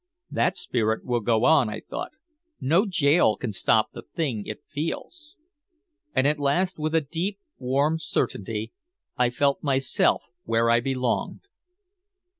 "That 0.31 0.57
spirit 0.57 1.05
will 1.05 1.19
go 1.19 1.45
on," 1.45 1.69
I 1.69 1.79
thought. 1.81 2.13
"No 2.59 2.87
jail 2.87 3.35
can 3.35 3.53
stop 3.53 3.91
the 3.93 4.01
thing 4.01 4.47
it 4.47 4.63
feels!" 4.67 5.35
And 6.15 6.25
at 6.25 6.39
last 6.39 6.79
with 6.79 6.95
a 6.95 7.01
deep, 7.01 7.37
warm 7.59 7.99
certainty 7.99 8.71
I 9.15 9.29
felt 9.29 9.61
myself 9.61 10.23
where 10.43 10.71
I 10.71 10.79
belonged. 10.79 11.41